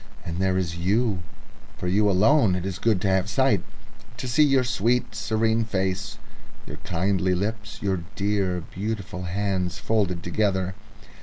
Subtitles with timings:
[0.25, 1.19] And there is you.
[1.77, 3.61] For you alone it is good to have sight,
[4.17, 6.17] to see your sweet, serene face,
[6.65, 10.73] your kindly lips, your dear, beautiful hands folded together...